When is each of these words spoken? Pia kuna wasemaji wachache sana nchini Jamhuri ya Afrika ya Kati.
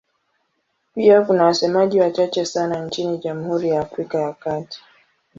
Pia 0.95 1.21
kuna 1.21 1.43
wasemaji 1.45 1.99
wachache 2.01 2.45
sana 2.45 2.85
nchini 2.85 3.17
Jamhuri 3.17 3.69
ya 3.69 3.81
Afrika 3.81 4.17
ya 4.19 4.33
Kati. 4.33 4.81